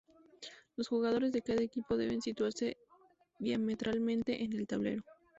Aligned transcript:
Los 0.77 0.87
jugadores 0.87 1.31
de 1.31 1.43
cada 1.43 1.61
equipo 1.61 1.95
deben 1.95 2.23
situarse 2.23 2.75
diametralmente 3.37 4.43
en 4.43 4.51
el 4.53 4.65
tablero. 4.65 5.03